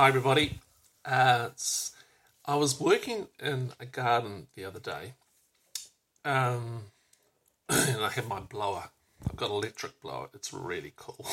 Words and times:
Hi, 0.00 0.08
everybody. 0.08 0.58
Uh, 1.04 1.50
I 2.46 2.54
was 2.54 2.80
working 2.80 3.26
in 3.38 3.72
a 3.78 3.84
garden 3.84 4.46
the 4.56 4.64
other 4.64 4.80
day, 4.80 5.12
um, 6.24 6.84
and 7.68 8.02
I 8.02 8.08
had 8.08 8.26
my 8.26 8.40
blower. 8.40 8.88
I've 9.28 9.36
got 9.36 9.50
an 9.50 9.56
electric 9.56 10.00
blower. 10.00 10.30
It's 10.32 10.54
really 10.54 10.94
cool. 10.96 11.28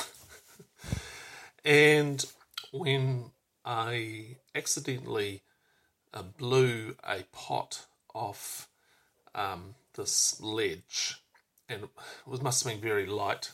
and 1.63 2.25
when 2.73 3.31
I 3.63 4.35
accidentally 4.53 5.43
uh, 6.13 6.23
blew 6.23 6.97
a 7.05 7.23
pot 7.31 7.85
off 8.13 8.67
um, 9.33 9.75
this 9.95 10.41
ledge, 10.41 11.21
and 11.69 11.83
it 11.83 11.89
was, 12.25 12.41
must 12.41 12.65
have 12.65 12.73
been 12.73 12.81
very 12.81 13.05
light, 13.05 13.51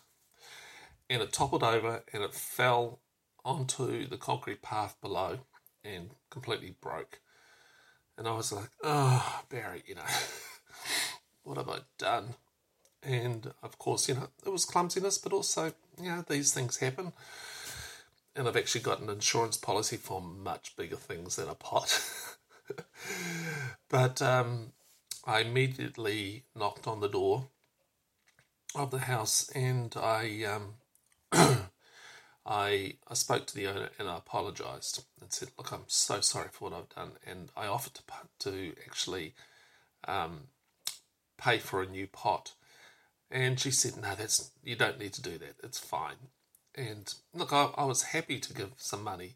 and 1.07 1.21
it 1.21 1.31
toppled 1.31 1.61
over 1.61 2.01
and 2.11 2.23
it 2.23 2.33
fell 2.33 2.97
onto 3.45 4.07
the 4.07 4.17
concrete 4.17 4.61
path 4.61 4.95
below 5.01 5.39
and 5.83 6.11
completely 6.29 6.75
broke. 6.81 7.19
And 8.17 8.27
I 8.27 8.31
was 8.31 8.51
like, 8.51 8.69
oh, 8.83 9.43
Barry, 9.49 9.83
you 9.85 9.95
know, 9.95 10.01
what 11.43 11.57
have 11.57 11.69
I 11.69 11.79
done? 11.97 12.35
And 13.01 13.51
of 13.61 13.77
course, 13.77 14.07
you 14.07 14.15
know, 14.15 14.29
it 14.45 14.49
was 14.49 14.65
clumsiness, 14.65 15.17
but 15.17 15.33
also, 15.33 15.73
you 16.01 16.09
know, 16.09 16.23
these 16.27 16.53
things 16.53 16.77
happen. 16.77 17.11
And 18.35 18.47
I've 18.47 18.57
actually 18.57 18.81
got 18.81 19.01
an 19.01 19.09
insurance 19.09 19.57
policy 19.57 19.97
for 19.97 20.21
much 20.21 20.75
bigger 20.75 20.95
things 20.95 21.35
than 21.35 21.49
a 21.49 21.55
pot. 21.55 22.01
but 23.89 24.21
um, 24.21 24.71
I 25.25 25.41
immediately 25.41 26.43
knocked 26.55 26.87
on 26.87 26.99
the 26.99 27.09
door 27.09 27.47
of 28.75 28.91
the 28.91 28.99
house 28.99 29.49
and 29.49 29.93
I 29.97 30.43
um, 30.45 30.75
I 32.45 32.95
I 33.07 33.13
spoke 33.13 33.45
to 33.47 33.55
the 33.55 33.67
owner 33.67 33.89
and 33.97 34.09
I 34.09 34.17
apologised 34.17 35.03
and 35.21 35.31
said, 35.31 35.49
"Look, 35.57 35.71
I'm 35.71 35.85
so 35.87 36.21
sorry 36.21 36.49
for 36.51 36.69
what 36.69 36.77
I've 36.77 36.95
done," 36.95 37.13
and 37.25 37.49
I 37.55 37.67
offered 37.67 37.95
to 37.95 38.03
to 38.39 38.73
actually 38.85 39.33
um, 40.07 40.47
pay 41.37 41.59
for 41.59 41.81
a 41.81 41.87
new 41.87 42.07
pot, 42.07 42.53
and 43.31 43.59
she 43.59 43.71
said, 43.71 43.97
"No, 43.97 44.15
that's 44.15 44.51
you 44.63 44.75
don't 44.75 44.99
need 44.99 45.13
to 45.13 45.21
do 45.21 45.37
that. 45.37 45.55
It's 45.63 45.79
fine." 45.79 46.29
And 46.75 47.13
look, 47.33 47.53
I, 47.53 47.69
I 47.77 47.85
was 47.85 48.03
happy 48.03 48.39
to 48.39 48.53
give 48.53 48.71
some 48.77 49.03
money 49.03 49.35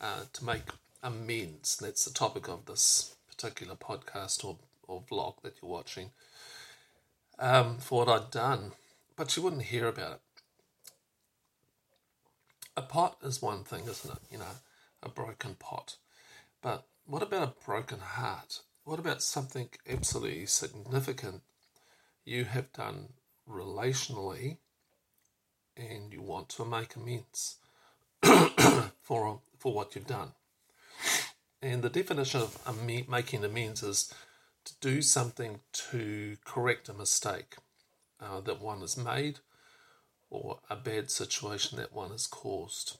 uh, 0.00 0.24
to 0.32 0.44
make 0.44 0.62
amends. 1.02 1.76
That's 1.76 2.04
the 2.04 2.14
topic 2.14 2.48
of 2.48 2.66
this 2.66 3.16
particular 3.28 3.74
podcast 3.74 4.44
or 4.44 4.58
or 4.86 5.02
vlog 5.02 5.40
that 5.42 5.54
you're 5.60 5.70
watching 5.70 6.10
um, 7.38 7.78
for 7.78 8.04
what 8.04 8.08
I'd 8.08 8.30
done, 8.30 8.72
but 9.16 9.30
she 9.30 9.40
wouldn't 9.40 9.62
hear 9.62 9.88
about 9.88 10.12
it 10.12 10.20
a 12.76 12.82
pot 12.82 13.18
is 13.22 13.42
one 13.42 13.64
thing, 13.64 13.84
isn't 13.88 14.12
it? 14.12 14.22
You 14.30 14.38
know, 14.38 14.56
a 15.02 15.08
broken 15.08 15.54
pot. 15.54 15.96
But 16.62 16.86
what 17.06 17.22
about 17.22 17.48
a 17.48 17.64
broken 17.64 18.00
heart? 18.00 18.60
What 18.84 18.98
about 18.98 19.22
something 19.22 19.68
absolutely 19.88 20.46
significant 20.46 21.42
you 22.24 22.44
have 22.44 22.72
done 22.72 23.10
relationally 23.48 24.58
and 25.76 26.12
you 26.12 26.22
want 26.22 26.48
to 26.50 26.64
make 26.64 26.96
amends 26.96 27.56
for, 29.02 29.40
for 29.58 29.72
what 29.72 29.94
you've 29.94 30.06
done? 30.06 30.32
And 31.62 31.82
the 31.82 31.90
definition 31.90 32.42
of 32.42 32.84
making 33.08 33.44
amends 33.44 33.82
is 33.82 34.12
to 34.64 34.74
do 34.80 35.02
something 35.02 35.60
to 35.90 36.36
correct 36.44 36.88
a 36.88 36.94
mistake 36.94 37.56
uh, 38.20 38.40
that 38.40 38.60
one 38.60 38.80
has 38.80 38.96
made 38.96 39.38
or 40.34 40.58
a 40.68 40.74
bad 40.74 41.10
situation 41.10 41.78
that 41.78 41.92
one 41.92 42.10
has 42.10 42.26
caused. 42.26 42.98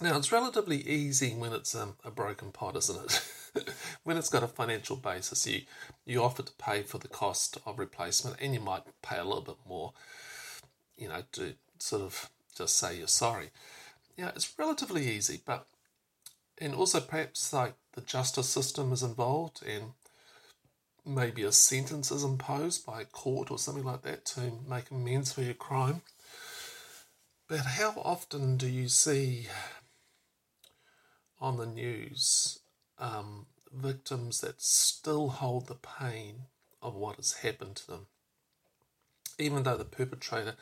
Now, 0.00 0.16
it's 0.16 0.32
relatively 0.32 0.78
easy 0.88 1.34
when 1.34 1.52
it's 1.52 1.74
um, 1.74 1.96
a 2.04 2.10
broken 2.10 2.50
pot, 2.50 2.76
isn't 2.76 3.04
it? 3.54 3.74
when 4.04 4.16
it's 4.16 4.30
got 4.30 4.44
a 4.44 4.48
financial 4.48 4.96
basis, 4.96 5.46
you, 5.46 5.62
you 6.06 6.22
offer 6.22 6.42
to 6.42 6.52
pay 6.52 6.82
for 6.82 6.98
the 6.98 7.08
cost 7.08 7.58
of 7.66 7.78
replacement 7.78 8.36
and 8.40 8.54
you 8.54 8.60
might 8.60 8.84
pay 9.02 9.18
a 9.18 9.24
little 9.24 9.42
bit 9.42 9.58
more, 9.68 9.92
you 10.96 11.08
know, 11.08 11.24
to 11.32 11.54
sort 11.78 12.02
of 12.02 12.30
just 12.56 12.78
say 12.78 12.96
you're 12.96 13.08
sorry. 13.08 13.50
Yeah, 14.16 14.30
it's 14.34 14.58
relatively 14.58 15.08
easy, 15.08 15.40
but, 15.44 15.66
and 16.58 16.74
also 16.74 17.00
perhaps 17.00 17.52
like 17.52 17.74
the 17.92 18.00
justice 18.00 18.48
system 18.48 18.92
is 18.92 19.02
involved 19.02 19.62
and 19.66 19.92
maybe 21.08 21.42
a 21.42 21.52
sentence 21.52 22.10
is 22.10 22.22
imposed 22.22 22.84
by 22.84 23.00
a 23.00 23.06
court 23.06 23.50
or 23.50 23.58
something 23.58 23.84
like 23.84 24.02
that 24.02 24.24
to 24.26 24.52
make 24.68 24.90
amends 24.90 25.32
for 25.32 25.42
your 25.42 25.54
crime. 25.54 26.02
But 27.48 27.60
how 27.60 27.94
often 27.96 28.58
do 28.58 28.68
you 28.68 28.88
see 28.88 29.46
on 31.40 31.56
the 31.56 31.66
news 31.66 32.58
um, 32.98 33.46
victims 33.72 34.40
that 34.42 34.60
still 34.60 35.28
hold 35.28 35.66
the 35.66 35.74
pain 35.74 36.42
of 36.82 36.94
what 36.94 37.16
has 37.16 37.34
happened 37.34 37.76
to 37.76 37.86
them? 37.86 38.06
Even 39.38 39.62
though 39.62 39.76
the 39.76 39.84
perpetrator 39.84 40.56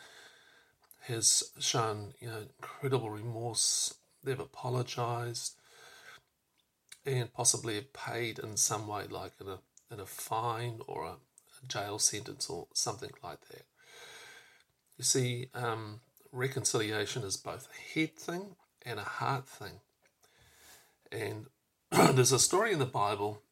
has 1.02 1.42
shown 1.58 2.14
you 2.20 2.28
know 2.28 2.42
incredible 2.60 3.10
remorse, 3.10 3.94
they've 4.22 4.38
apologized 4.38 5.54
and 7.04 7.32
possibly 7.32 7.76
have 7.76 7.92
paid 7.92 8.38
in 8.38 8.56
some 8.56 8.86
way, 8.86 9.04
like 9.08 9.32
in 9.40 9.48
a 9.48 9.58
than 9.88 10.00
a 10.00 10.06
fine 10.06 10.80
or 10.86 11.04
a, 11.04 11.10
a 11.10 11.66
jail 11.66 11.98
sentence 11.98 12.48
or 12.48 12.66
something 12.72 13.10
like 13.22 13.47
that. 13.48 13.64
You 14.98 15.04
see, 15.04 15.48
um, 15.54 16.00
reconciliation 16.32 17.22
is 17.22 17.36
both 17.36 17.69
a 17.70 17.98
head 17.98 18.16
thing 18.16 18.56
and 18.84 18.98
a 18.98 19.04
heart 19.04 19.47
thing. 19.47 19.80
And 21.12 21.47
there's 22.16 22.32
a 22.32 22.38
story 22.38 22.72
in 22.72 22.78
the 22.78 22.86
Bible 22.86 23.42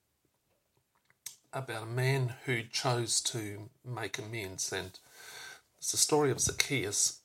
about 1.53 1.84
a 1.84 1.87
man 1.87 2.34
who 2.47 2.62
chose 2.62 3.21
to 3.21 3.71
make 3.84 4.19
amends, 4.19 4.72
and 4.72 4.99
it's 5.78 5.93
the 5.93 5.97
story 5.97 6.31
of 6.31 6.41
Zacchaeus. 6.41 7.21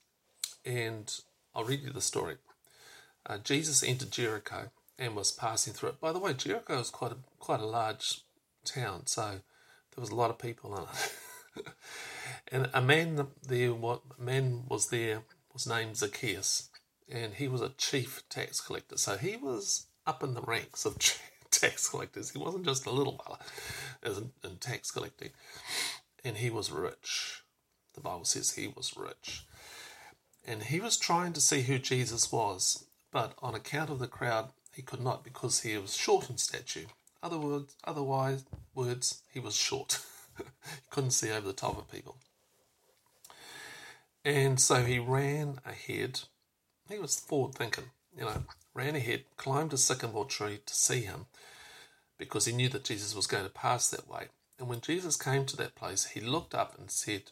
And 0.64 1.12
I'll 1.56 1.64
read 1.64 1.82
you 1.82 1.90
the 1.90 2.02
story. 2.02 2.36
Uh, 3.26 3.38
Jesus 3.38 3.82
entered 3.82 4.12
Jericho 4.12 4.70
and 4.98 5.16
was 5.16 5.32
passing 5.32 5.74
through 5.74 5.90
it. 5.90 6.02
By 6.02 6.12
the 6.12 6.20
way, 6.20 6.34
Jericho 6.34 6.80
is 6.80 6.90
quite 6.90 7.12
a 7.12 7.18
quite 7.40 7.62
a 7.62 7.66
large 7.66 8.22
town, 8.70 9.08
so 9.08 9.42
there 9.96 10.02
was 10.02 10.10
a 10.10 10.16
lot 10.16 10.30
of 10.30 10.38
people 10.38 10.76
in 10.78 10.84
it. 10.84 11.74
and 12.52 12.70
a 12.74 12.82
man 12.82 13.28
there, 13.48 13.74
what 13.74 14.20
man 14.20 14.64
was 14.68 14.90
there, 14.90 15.24
was 15.54 15.68
named 15.68 15.98
Zacchaeus, 15.98 16.70
and 17.10 17.34
he 17.34 17.48
was 17.48 17.62
a 17.62 17.74
chief 17.78 18.24
tax 18.30 18.62
collector. 18.62 18.98
So 18.98 19.18
he 19.18 19.36
was 19.36 19.88
up 20.06 20.24
in 20.24 20.34
the 20.34 20.42
ranks 20.42 20.86
of 20.86 20.98
tax 21.52 21.90
collectors. 21.90 22.32
He 22.32 22.40
wasn't 22.40 22.66
just 22.66 22.86
a 22.86 22.92
little 22.92 23.22
fella 23.24 23.40
in 24.44 24.58
tax 24.58 24.92
collecting, 24.92 25.32
and 26.24 26.38
he 26.38 26.50
was 26.50 26.72
rich. 26.72 27.44
The 27.94 28.02
Bible 28.02 28.26
says 28.26 28.52
he 28.52 28.68
was 28.68 28.96
rich, 28.96 29.46
and 30.46 30.64
he 30.64 30.80
was 30.80 30.98
trying 30.98 31.34
to 31.34 31.42
see 31.42 31.62
who 31.62 31.80
Jesus 31.80 32.32
was, 32.32 32.86
but 33.12 33.34
on 33.42 33.56
account 33.56 33.90
of 33.90 34.00
the 34.00 34.08
crowd, 34.08 34.52
he 34.74 34.82
could 34.82 35.02
not 35.02 35.24
because 35.24 35.62
he 35.62 35.78
was 35.78 35.98
short 35.98 36.30
in 36.30 36.38
stature. 36.38 36.86
Other 37.22 37.38
words, 37.38 37.76
otherwise, 37.84 38.46
words, 38.74 39.22
he 39.32 39.40
was 39.40 39.56
short. 39.56 40.00
he 40.38 40.44
couldn't 40.90 41.12
see 41.12 41.32
over 41.32 41.46
the 41.46 41.54
top 41.54 41.78
of 41.78 41.92
people. 41.92 42.18
And 44.24 44.60
so 44.60 44.84
he 44.84 45.00
ran 45.00 45.60
ahead. 45.66 46.22
He 46.90 47.00
was 47.00 47.20
forward 47.20 47.56
thinking, 47.56 47.86
you 48.18 48.26
know, 48.26 48.44
ran 48.74 48.96
ahead, 48.96 49.24
climbed 49.38 49.74
a 49.74 49.78
sycamore 49.78 50.26
tree 50.26 50.60
to 50.66 50.74
see 50.74 51.02
him 51.02 51.26
because 52.18 52.46
he 52.46 52.54
knew 52.54 52.70
that 52.70 52.84
Jesus 52.84 53.16
was 53.16 53.28
going 53.28 53.46
to 53.46 53.50
pass 53.50 53.90
that 53.90 54.08
way. 54.10 54.28
And 54.58 54.68
when 54.68 54.82
Jesus 54.82 55.16
came 55.16 55.46
to 55.46 55.58
that 55.58 55.76
place, 55.76 56.08
he 56.08 56.20
looked 56.20 56.54
up 56.54 56.78
and 56.78 56.92
said, 56.92 57.32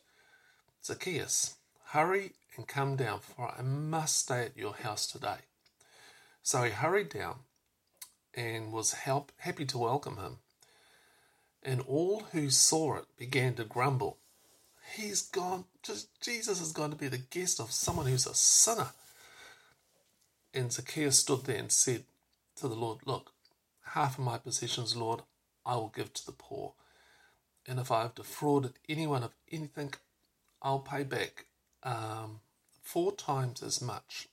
Zacchaeus, 0.84 1.56
hurry 1.88 2.34
and 2.56 2.68
come 2.68 2.96
down, 2.96 3.20
for 3.20 3.54
I 3.58 3.62
must 3.62 4.18
stay 4.20 4.46
at 4.46 4.58
your 4.58 4.74
house 4.74 5.08
today. 5.08 5.40
So 6.42 6.64
he 6.64 6.72
hurried 6.72 7.10
down 7.10 7.40
and 8.38 8.72
was 8.72 8.94
help, 8.94 9.32
happy 9.40 9.66
to 9.66 9.80
welcome 9.80 10.18
him. 10.18 10.38
And 11.64 11.82
all 11.82 12.28
who 12.32 12.52
saw 12.52 12.98
it 12.98 13.06
began 13.18 13.56
to 13.56 13.64
grumble. 13.64 14.18
He's 14.96 15.24
gone, 15.24 15.66
just 15.84 16.08
Jesus 16.22 16.62
is 16.62 16.72
going 16.72 16.92
to 16.92 16.96
be 16.96 17.08
the 17.08 17.18
guest 17.18 17.60
of 17.60 17.72
someone 17.72 18.06
who's 18.06 18.28
a 18.28 18.36
sinner. 18.36 18.90
And 20.54 20.72
Zacchaeus 20.72 21.18
stood 21.18 21.44
there 21.44 21.58
and 21.58 21.72
said 21.72 22.04
to 22.58 22.68
the 22.68 22.76
Lord, 22.76 23.00
Look, 23.06 23.34
half 23.84 24.18
of 24.18 24.24
my 24.24 24.38
possessions, 24.38 24.96
Lord, 24.96 25.22
I 25.66 25.76
will 25.76 25.92
give 25.94 26.14
to 26.14 26.26
the 26.26 26.32
poor. 26.32 26.74
And 27.68 27.80
if 27.80 27.92
I 27.92 28.04
have 28.04 28.16
defrauded 28.16 28.74
anyone 28.88 29.24
of 29.24 29.34
anything, 29.52 29.94
I'll 30.62 30.80
pay 30.80 31.04
back 31.04 31.48
um, 31.84 32.40
four 32.82 33.12
times 33.12 33.62
as 33.62 33.82
much. 33.82 34.30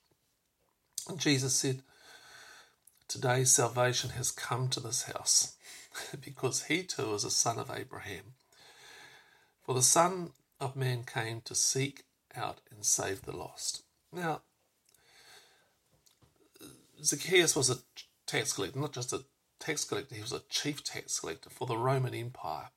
And 1.08 1.18
Jesus 1.18 1.54
said, 1.54 1.82
Today, 3.14 3.44
salvation 3.44 4.10
has 4.10 4.32
come 4.32 4.66
to 4.70 4.80
this 4.80 5.04
house 5.04 5.54
because 6.20 6.64
he 6.64 6.82
too 6.82 7.14
is 7.14 7.22
a 7.22 7.30
son 7.30 7.60
of 7.60 7.70
Abraham. 7.72 8.34
For 9.62 9.72
the 9.72 9.82
Son 9.82 10.30
of 10.60 10.74
Man 10.74 11.04
came 11.04 11.40
to 11.42 11.54
seek 11.54 12.06
out 12.34 12.58
and 12.72 12.84
save 12.84 13.22
the 13.22 13.36
lost. 13.36 13.84
Now, 14.12 14.40
Zacchaeus 17.04 17.54
was 17.54 17.70
a 17.70 17.76
tax 18.26 18.52
collector, 18.52 18.80
not 18.80 18.92
just 18.92 19.12
a 19.12 19.22
tax 19.60 19.84
collector, 19.84 20.16
he 20.16 20.20
was 20.20 20.32
a 20.32 20.42
chief 20.50 20.82
tax 20.82 21.20
collector 21.20 21.50
for 21.50 21.68
the 21.68 21.78
Roman 21.78 22.14
Empire. 22.14 22.70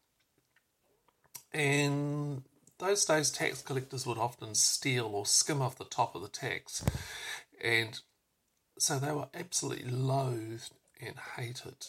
And 1.51 2.43
those 2.77 3.03
days, 3.05 3.31
tax 3.31 3.63
collectors 3.63 4.05
would 4.05 4.19
often 4.19 4.53
steal 4.53 5.07
or 5.07 5.25
skim 5.25 5.63
off 5.63 5.79
the 5.79 5.83
top 5.83 6.13
of 6.13 6.21
the 6.21 6.29
tax. 6.29 6.85
And 7.59 7.99
so 8.77 8.99
they 8.99 9.11
were 9.11 9.29
absolutely 9.33 9.89
loathed 9.89 10.71
and 11.01 11.15
hated. 11.35 11.87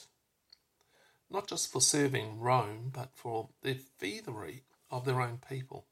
Not 1.31 1.47
just 1.47 1.71
for 1.71 1.81
serving 1.81 2.41
Rome, 2.41 2.91
but 2.93 3.11
for 3.15 3.49
their 3.63 3.75
thievery 3.75 4.63
of 4.91 5.05
their 5.05 5.21
own 5.21 5.41
people. 5.49 5.85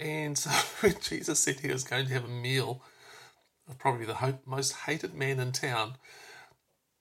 And 0.00 0.36
so 0.36 0.50
when 0.80 0.96
Jesus 1.00 1.38
said 1.38 1.60
he 1.60 1.68
was 1.68 1.84
going 1.84 2.06
to 2.06 2.12
have 2.14 2.24
a 2.24 2.28
meal 2.28 2.82
of 3.68 3.78
probably 3.78 4.06
the 4.06 4.38
most 4.44 4.72
hated 4.72 5.14
man 5.14 5.38
in 5.38 5.52
town, 5.52 5.96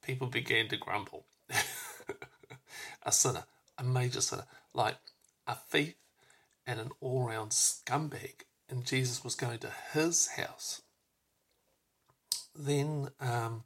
people 0.04 0.28
began 0.28 0.68
to 0.70 0.78
grumble. 0.78 1.26
a 3.04 3.12
sinner, 3.12 3.46
a 3.78 3.84
major 3.84 4.22
sinner, 4.22 4.46
like 4.74 4.98
a 5.48 5.56
thief 5.56 5.96
and 6.68 6.80
an 6.80 6.92
all 7.02 7.28
round 7.28 7.52
scumbag, 7.52 8.44
and 8.70 8.86
Jesus 8.86 9.24
was 9.24 9.36
going 9.36 9.58
to 9.60 9.72
his 9.94 10.28
house. 10.28 10.82
Then 12.56 13.10
um, 13.20 13.64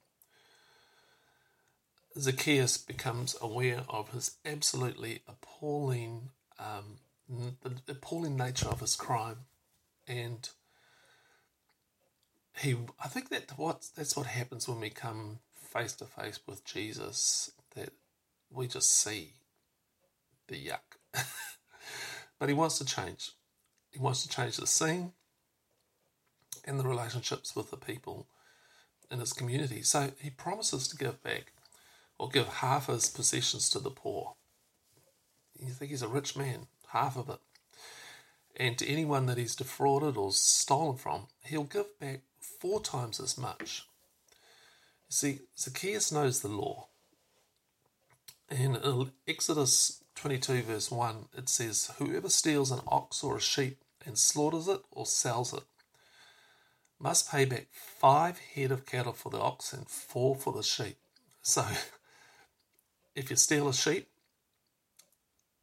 Zacchaeus 2.18 2.78
becomes 2.78 3.36
aware 3.42 3.82
of 3.90 4.12
his 4.12 4.38
absolutely 4.46 5.22
appalling, 5.28 6.30
um, 6.60 7.00
the 7.28 7.92
appalling 7.92 8.38
nature 8.38 8.68
of 8.68 8.80
his 8.80 8.96
crime, 8.96 9.40
and 10.08 10.48
he. 12.58 12.76
I 13.04 13.08
think 13.08 13.30
that 13.30 13.52
what 13.58 13.88
that's 13.96 14.16
what 14.16 14.28
happens 14.28 14.68
when 14.68 14.80
we 14.80 14.90
come 14.90 15.40
face 15.56 15.94
to 15.94 16.06
face 16.06 16.40
with 16.48 16.64
Jesus. 16.64 17.52
That 17.76 17.92
we 18.52 18.68
just 18.68 18.90
see 18.90 19.34
the 20.48 20.56
yuck. 20.56 20.98
but 22.40 22.50
he 22.50 22.56
wants 22.56 22.78
to 22.78 22.86
change. 22.86 23.32
He 23.92 24.00
wants 24.00 24.24
to 24.24 24.30
change 24.30 24.58
the 24.58 24.68
scene 24.68 25.12
and 26.66 26.80
the 26.80 26.88
relationships 26.88 27.56
with 27.56 27.72
the 27.72 27.78
people 27.78 28.28
in 29.12 29.20
his 29.20 29.34
community. 29.34 29.82
So 29.82 30.12
he 30.20 30.30
promises 30.30 30.88
to 30.88 30.98
give 30.98 31.22
back 31.24 31.52
or 32.18 32.30
give 32.30 32.48
half 32.48 32.88
his 32.88 33.10
possessions 33.10 33.70
to 33.72 33.80
the 33.80 33.92
poor. 33.92 34.34
You 35.60 35.72
think 35.72 35.92
he's 35.92 36.02
a 36.02 36.08
rich 36.08 36.36
man, 36.36 36.68
half 36.90 37.18
of 37.18 37.30
it. 37.30 37.40
And 38.58 38.78
to 38.78 38.88
anyone 38.88 39.26
that 39.26 39.38
he's 39.38 39.56
defrauded 39.56 40.16
or 40.16 40.32
stolen 40.32 40.98
from, 40.98 41.28
he'll 41.44 41.64
give 41.64 42.00
back 42.00 42.22
four 42.40 42.82
times 42.82 43.20
as 43.20 43.38
much. 43.38 43.88
You 45.10 45.12
see, 45.12 45.40
Zacchaeus 45.58 46.12
knows 46.12 46.42
the 46.42 46.48
law. 46.48 46.88
In 48.50 48.78
Exodus 49.28 50.04
22, 50.16 50.62
verse 50.64 50.92
1, 50.92 51.26
it 51.38 51.50
says, 51.50 51.92
Whoever 51.98 52.30
steals 52.30 52.72
an 52.72 52.82
ox 52.88 53.24
or 53.24 53.38
a 53.38 53.42
sheep 53.42 53.84
and 54.06 54.18
slaughters 54.18 54.68
it 54.68 54.82
or 54.92 55.06
sells 55.06 55.54
it 55.54 55.64
must 57.00 57.30
pay 57.30 57.46
back 57.46 57.68
five 57.72 58.40
head 58.40 58.72
of 58.72 58.86
cattle 58.86 59.14
for 59.14 59.30
the 59.30 59.40
ox 59.40 59.74
and 59.74 59.88
four 59.88 60.36
for 60.36 60.54
the 60.54 60.64
sheep. 60.64 60.98
So, 61.42 61.66
if 63.16 63.30
you 63.30 63.36
steal 63.36 63.68
a 63.68 63.74
sheep, 63.74 64.08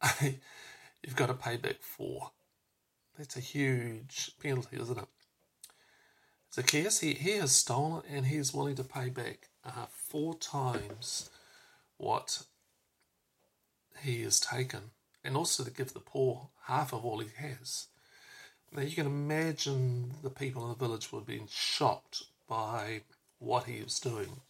you've 0.21 1.15
got 1.15 1.27
to 1.27 1.33
pay 1.33 1.57
back 1.57 1.81
four. 1.81 2.31
That's 3.17 3.37
a 3.37 3.41
huge 3.41 4.31
penalty, 4.41 4.77
isn't 4.79 4.97
it? 4.97 5.07
Zacchaeus, 6.53 6.99
he, 6.99 7.13
he 7.13 7.31
has 7.37 7.51
stolen 7.51 8.03
and 8.09 8.27
he 8.27 8.37
is 8.37 8.53
willing 8.53 8.75
to 8.75 8.83
pay 8.83 9.09
back 9.09 9.49
uh, 9.65 9.85
four 9.89 10.35
times 10.35 11.29
what 11.97 12.43
he 14.01 14.23
has 14.23 14.39
taken, 14.39 14.91
and 15.23 15.37
also 15.37 15.63
to 15.63 15.71
give 15.71 15.93
the 15.93 15.99
poor 15.99 16.49
half 16.65 16.93
of 16.93 17.05
all 17.05 17.19
he 17.19 17.29
has. 17.37 17.87
Now 18.75 18.81
you 18.81 18.95
can 18.95 19.05
imagine 19.05 20.15
the 20.23 20.31
people 20.31 20.63
in 20.63 20.69
the 20.69 20.75
village 20.75 21.11
would 21.11 21.19
have 21.19 21.27
been 21.27 21.47
shocked 21.47 22.23
by 22.47 23.01
what 23.37 23.65
he 23.65 23.83
was 23.83 23.99
doing. 23.99 24.41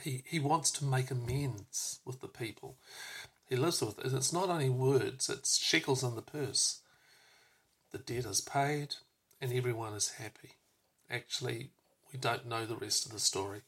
He 0.00 0.22
he 0.24 0.38
wants 0.38 0.70
to 0.72 0.84
make 0.84 1.10
amends 1.10 1.98
with 2.04 2.20
the 2.20 2.28
people. 2.28 2.76
He 3.48 3.56
lives 3.56 3.80
with 3.80 3.98
it. 3.98 4.12
It's 4.12 4.32
not 4.32 4.50
only 4.50 4.68
words, 4.68 5.28
it's 5.28 5.58
shekels 5.58 6.04
in 6.04 6.14
the 6.14 6.22
purse. 6.22 6.80
The 7.90 7.98
debt 7.98 8.26
is 8.26 8.40
paid 8.40 8.94
and 9.40 9.52
everyone 9.52 9.94
is 9.94 10.10
happy. 10.10 10.52
Actually, 11.10 11.70
we 12.12 12.18
don't 12.18 12.46
know 12.46 12.66
the 12.66 12.76
rest 12.76 13.06
of 13.06 13.12
the 13.12 13.18
story. 13.18 13.62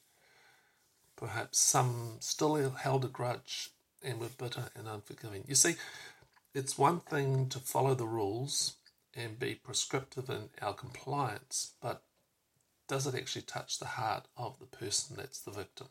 Perhaps 1.16 1.58
some 1.58 2.18
still 2.20 2.54
held 2.70 3.04
a 3.04 3.08
grudge 3.08 3.70
and 4.02 4.20
were 4.20 4.28
bitter 4.28 4.66
and 4.76 4.86
unforgiving. 4.86 5.44
You 5.48 5.54
see, 5.54 5.74
it's 6.54 6.78
one 6.78 7.00
thing 7.00 7.48
to 7.48 7.58
follow 7.58 7.94
the 7.94 8.06
rules 8.06 8.76
and 9.14 9.38
be 9.38 9.54
prescriptive 9.54 10.28
in 10.30 10.50
our 10.62 10.74
compliance, 10.74 11.72
but 11.80 12.02
does 12.88 13.06
it 13.06 13.14
actually 13.14 13.42
touch 13.42 13.78
the 13.78 13.86
heart 13.86 14.26
of 14.36 14.58
the 14.58 14.66
person 14.66 15.16
that's 15.16 15.40
the 15.40 15.50
victim? 15.50 15.88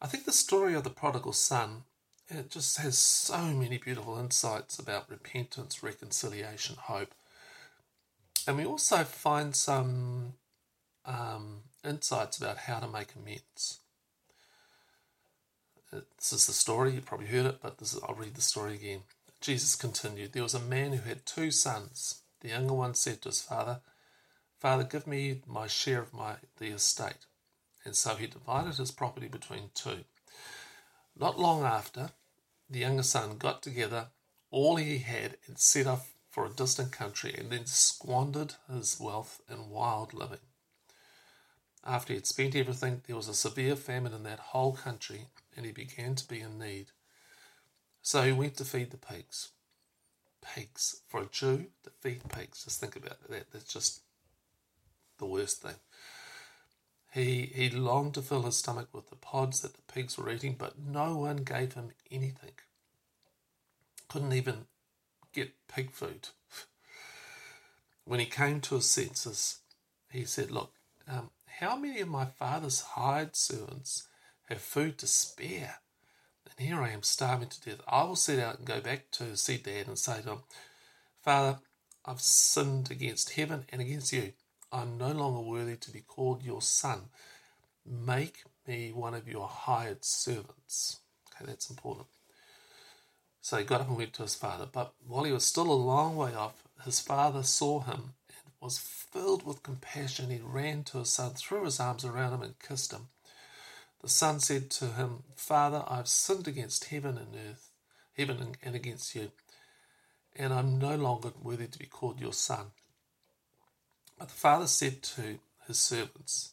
I 0.00 0.06
think 0.06 0.24
the 0.24 0.32
story 0.32 0.74
of 0.74 0.84
the 0.84 0.90
prodigal 0.90 1.32
son 1.32 1.84
it 2.30 2.50
just 2.50 2.78
has 2.78 2.98
so 2.98 3.38
many 3.38 3.78
beautiful 3.78 4.18
insights 4.18 4.78
about 4.78 5.10
repentance, 5.10 5.82
reconciliation, 5.82 6.76
hope. 6.78 7.14
And 8.46 8.56
we 8.56 8.66
also 8.66 8.98
find 9.04 9.56
some 9.56 10.34
um, 11.06 11.62
insights 11.84 12.36
about 12.36 12.58
how 12.58 12.80
to 12.80 12.88
make 12.88 13.14
amends. 13.14 13.80
This 15.90 16.32
is 16.32 16.46
the 16.46 16.52
story, 16.52 16.92
you 16.92 17.00
probably 17.00 17.28
heard 17.28 17.46
it, 17.46 17.58
but 17.62 17.76
is, 17.80 17.98
I'll 18.06 18.14
read 18.14 18.34
the 18.34 18.42
story 18.42 18.74
again. 18.74 19.00
Jesus 19.40 19.76
continued, 19.76 20.32
There 20.32 20.42
was 20.42 20.54
a 20.54 20.60
man 20.60 20.92
who 20.92 21.08
had 21.08 21.24
two 21.24 21.50
sons. 21.50 22.22
The 22.40 22.48
younger 22.48 22.74
one 22.74 22.94
said 22.94 23.22
to 23.22 23.28
his 23.28 23.40
father, 23.40 23.80
Father, 24.58 24.84
give 24.84 25.06
me 25.06 25.42
my 25.46 25.66
share 25.66 26.00
of 26.00 26.12
my 26.12 26.36
the 26.58 26.68
estate. 26.68 27.26
And 27.84 27.94
so 27.94 28.16
he 28.16 28.26
divided 28.26 28.76
his 28.76 28.90
property 28.90 29.28
between 29.28 29.70
two. 29.74 30.04
Not 31.16 31.38
long 31.38 31.64
after, 31.64 32.10
the 32.68 32.80
younger 32.80 33.02
son 33.02 33.38
got 33.38 33.62
together 33.62 34.08
all 34.50 34.76
he 34.76 34.98
had 34.98 35.36
and 35.46 35.58
set 35.58 35.86
off 35.86 36.12
for 36.30 36.44
a 36.46 36.50
distant 36.50 36.92
country 36.92 37.34
and 37.36 37.50
then 37.50 37.66
squandered 37.66 38.54
his 38.72 38.98
wealth 39.00 39.40
in 39.50 39.70
wild 39.70 40.12
living. 40.12 40.38
After 41.84 42.12
he 42.12 42.18
had 42.18 42.26
spent 42.26 42.54
everything, 42.54 43.02
there 43.06 43.16
was 43.16 43.28
a 43.28 43.34
severe 43.34 43.76
famine 43.76 44.12
in 44.12 44.24
that 44.24 44.38
whole 44.38 44.72
country, 44.72 45.26
and 45.56 45.64
he 45.64 45.72
began 45.72 46.14
to 46.16 46.28
be 46.28 46.40
in 46.40 46.58
need. 46.58 46.88
So 48.02 48.22
he 48.22 48.32
went 48.32 48.56
to 48.56 48.64
feed 48.64 48.90
the 48.90 48.96
pigs. 48.96 49.50
Pigs. 50.42 51.02
For 51.08 51.22
a 51.22 51.26
Jew 51.26 51.66
to 51.84 51.90
feed 52.00 52.28
pigs. 52.28 52.64
Just 52.64 52.80
think 52.80 52.96
about 52.96 53.22
that. 53.28 53.50
That's 53.52 53.72
just 53.72 54.02
the 55.18 55.26
worst 55.26 55.62
thing. 55.62 55.76
He, 57.12 57.50
he 57.54 57.70
longed 57.70 58.14
to 58.14 58.22
fill 58.22 58.42
his 58.42 58.56
stomach 58.56 58.88
with 58.92 59.10
the 59.10 59.16
pods 59.16 59.60
that 59.60 59.74
the 59.74 59.92
pigs 59.92 60.16
were 60.16 60.30
eating, 60.30 60.56
but 60.58 60.78
no 60.78 61.16
one 61.16 61.38
gave 61.38 61.72
him 61.72 61.90
anything. 62.10 62.52
Couldn't 64.08 64.32
even 64.32 64.66
get 65.32 65.52
pig 65.68 65.90
food. 65.90 66.28
When 68.04 68.20
he 68.20 68.26
came 68.26 68.60
to 68.62 68.76
his 68.76 68.88
senses, 68.88 69.58
he 70.10 70.24
said, 70.24 70.50
Look, 70.50 70.72
um, 71.06 71.30
how 71.60 71.76
many 71.76 72.00
of 72.00 72.08
my 72.08 72.24
father's 72.24 72.80
hired 72.80 73.36
servants 73.36 74.06
have 74.48 74.60
food 74.60 74.98
to 74.98 75.06
spare? 75.06 75.76
And 76.56 76.66
here 76.66 76.80
I 76.80 76.90
am 76.90 77.02
starving 77.02 77.48
to 77.48 77.60
death. 77.60 77.80
I 77.86 78.04
will 78.04 78.16
set 78.16 78.38
out 78.38 78.58
and 78.58 78.66
go 78.66 78.80
back 78.80 79.10
to 79.12 79.36
see 79.36 79.58
Dad 79.58 79.86
and 79.86 79.98
say 79.98 80.22
to 80.22 80.30
him, 80.30 80.38
Father, 81.22 81.58
I've 82.04 82.20
sinned 82.20 82.90
against 82.90 83.34
heaven 83.34 83.64
and 83.70 83.82
against 83.82 84.12
you. 84.12 84.32
I'm 84.72 84.98
no 84.98 85.12
longer 85.12 85.40
worthy 85.40 85.76
to 85.76 85.90
be 85.90 86.00
called 86.00 86.42
your 86.42 86.62
son. 86.62 87.10
Make 87.86 88.44
me 88.66 88.92
one 88.92 89.14
of 89.14 89.28
your 89.28 89.48
hired 89.48 90.04
servants. 90.04 91.00
Okay, 91.34 91.46
that's 91.46 91.70
important. 91.70 92.06
So 93.40 93.56
he 93.56 93.64
got 93.64 93.80
up 93.80 93.88
and 93.88 93.96
went 93.96 94.12
to 94.14 94.22
his 94.22 94.34
father. 94.34 94.66
But 94.70 94.92
while 95.06 95.24
he 95.24 95.32
was 95.32 95.44
still 95.44 95.70
a 95.70 95.72
long 95.72 96.16
way 96.16 96.34
off, 96.34 96.64
his 96.84 97.00
father 97.00 97.42
saw 97.42 97.80
him 97.80 98.14
and 98.28 98.52
was 98.60 98.78
filled 98.78 99.46
with 99.46 99.62
compassion. 99.62 100.30
He 100.30 100.40
ran 100.42 100.84
to 100.84 100.98
his 100.98 101.10
son, 101.10 101.32
threw 101.34 101.64
his 101.64 101.80
arms 101.80 102.04
around 102.04 102.34
him, 102.34 102.42
and 102.42 102.58
kissed 102.58 102.92
him. 102.92 103.08
The 104.02 104.08
son 104.08 104.40
said 104.40 104.70
to 104.72 104.86
him, 104.86 105.24
Father, 105.34 105.84
I've 105.88 106.08
sinned 106.08 106.48
against 106.48 106.86
heaven 106.86 107.18
and 107.18 107.34
earth, 107.34 107.70
heaven 108.16 108.56
and 108.62 108.74
against 108.74 109.14
you, 109.14 109.32
and 110.36 110.52
I'm 110.52 110.78
no 110.78 110.94
longer 110.96 111.32
worthy 111.42 111.66
to 111.66 111.78
be 111.78 111.86
called 111.86 112.20
your 112.20 112.32
son. 112.32 112.66
But 114.18 114.28
the 114.28 114.34
father 114.34 114.66
said 114.66 115.02
to 115.02 115.38
his 115.66 115.78
servants, 115.78 116.52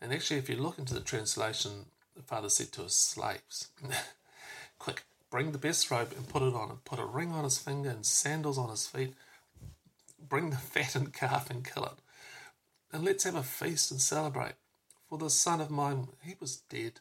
and 0.00 0.12
actually, 0.12 0.38
if 0.38 0.48
you 0.48 0.56
look 0.56 0.78
into 0.78 0.94
the 0.94 1.00
translation, 1.00 1.86
the 2.16 2.22
father 2.22 2.48
said 2.50 2.72
to 2.72 2.82
his 2.82 2.96
slaves, 2.96 3.68
Quick, 4.78 5.04
bring 5.30 5.52
the 5.52 5.58
best 5.58 5.90
robe 5.90 6.12
and 6.16 6.28
put 6.28 6.42
it 6.42 6.54
on 6.54 6.70
him. 6.70 6.80
Put 6.84 6.98
a 6.98 7.04
ring 7.04 7.32
on 7.32 7.44
his 7.44 7.58
finger 7.58 7.90
and 7.90 8.04
sandals 8.04 8.58
on 8.58 8.70
his 8.70 8.86
feet. 8.86 9.14
Bring 10.28 10.50
the 10.50 10.56
fattened 10.72 11.14
calf 11.14 11.50
and 11.50 11.64
kill 11.64 11.84
it. 11.84 11.92
and 12.92 13.04
let's 13.04 13.24
have 13.24 13.36
a 13.36 13.42
feast 13.42 13.90
and 13.90 14.00
celebrate. 14.00 14.54
For 15.12 15.18
the 15.18 15.28
son 15.28 15.60
of 15.60 15.70
mine, 15.70 16.08
he 16.22 16.36
was 16.40 16.62
dead 16.70 17.00